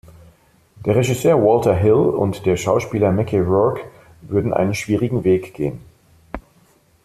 Der 0.83 0.95
Regisseur 0.95 1.37
Walter 1.39 1.75
Hill 1.75 1.93
und 1.93 2.47
der 2.47 2.57
Schauspieler 2.57 3.11
Mickey 3.11 3.37
Rourke 3.37 3.81
würden 4.21 4.51
einen 4.51 4.73
schwierigen 4.73 5.23
Weg 5.23 5.53
gehen. 5.53 5.79